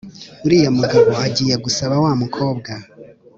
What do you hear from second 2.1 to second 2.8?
mukobwa